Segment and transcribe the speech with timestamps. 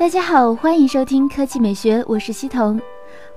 [0.00, 2.80] 大家好，欢迎收听科技美学，我是西彤。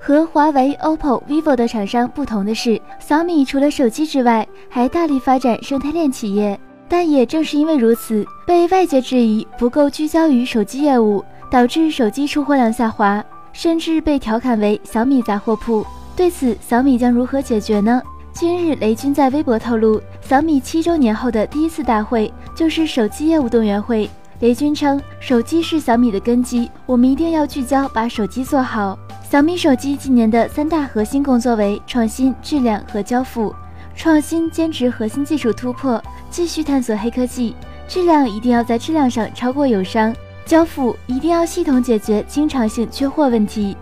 [0.00, 6.58] 和华为、OPPO、vivo 的厂商不同的是，小米除了手机之外，还大力发展生态链企业。
[6.88, 13.22] 但也正是因为如此，被外界质疑不够聚焦于手机业务，导致手机出货量下滑，
[13.52, 15.84] 甚至被调侃为小米杂货铺。
[16.16, 18.00] 对此，小米将如何解决呢？
[18.32, 24.08] 今日，雷军在微博透露，小米七周年后的第一次大会就是手机业务动员会。
[24.44, 28.98] 雷军称，手机是小米的根基，我们一定要聚焦把手机做好。
[29.22, 33.54] 小米手机今年的三大核心工作为创新、质量和交付。
[33.96, 37.54] 创新坚持核心技术突破，继续探索黑科技；
[37.88, 40.12] 质量一定要在质量上超过友商；
[40.44, 43.74] 交付一定要系统解决经常性缺货问题。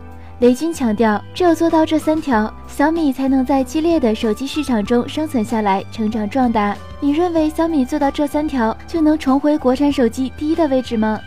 [0.43, 6.77] 雷军强调，只有做到这三条，小米才能在激烈的手机市场中生存下来、成长壮大。
[6.99, 11.21] 你认为小米做到这三条就能重回国产手机第一的位置吗？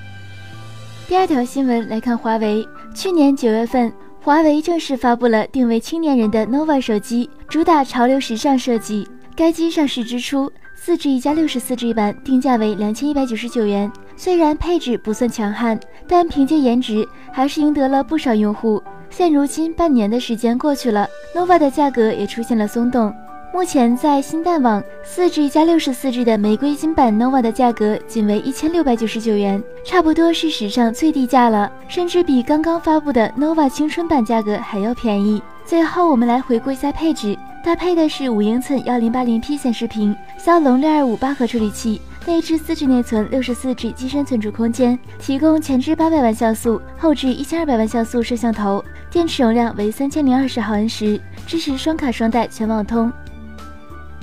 [1.08, 3.90] 第二条新闻来看，华为去年九月份。
[4.22, 9.08] 华为正式发布了定位青年人的 nova 手机，主打潮流时尚设计。
[9.34, 13.90] 该机上市之初四 G 一加六十四 G 版定价为两千一百九十九元。
[14.18, 18.84] 虽然配置不算强悍，但凭借颜值还是赢得了不少用户。
[19.18, 23.16] 现如今半年的时间过去了，nova 的价格也出现了松动。
[23.54, 35.42] 目前在新蛋网，4G 加六十四 G 的玫瑰金版 nova 的价格仅为一千六百九十九元，差不多是史上最低价了，甚至比刚刚发布的 nova 青春版价格还要便宜。
[35.66, 53.12] 最后，我们来回顾一下配置，搭配的是五英寸幺零八零 P 显示屏，骁龙六二五八核处理器，内置四 G 内存，六十四 G 机身存储空间，提供前置八百万像素，后置一千二百万像素摄像头，电池容量为三千零二十毫安时，支持双卡双待全网通。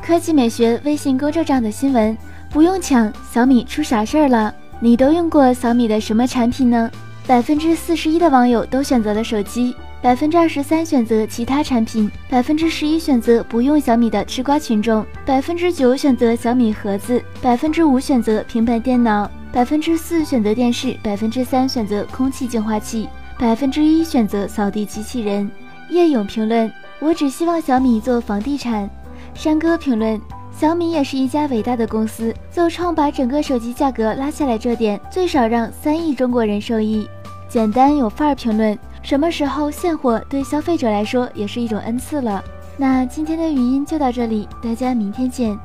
[0.03, 2.17] 科技美学微信公众账的新闻
[2.51, 4.53] 不用抢，小米出啥事儿了？
[4.81, 6.91] 你都用过小米的什么产品呢？
[7.25, 25.49] 百分之四十一的网友都选择了手机，百分之二十三选择其他产品，百分之十一选择不用小米的吃瓜群众，百分之九选择小米盒子，百分之五选择平板电脑，百分之四选择电视，百分之三选择空气净化器，百分之一选择扫地机器人。
[25.89, 28.91] 叶勇评论：我只希望小米做房地产。
[29.35, 37.07] 山哥评论：小米也是一家伟大的公司，奏创把整个手机价格拉下来，这点最少让三亿中国人受益。
[37.49, 42.43] 简单有范儿评论：什么时候现货对消费者来说也是一种恩赐了？
[42.77, 45.59] 那今天的语音就到这里，大家明天见。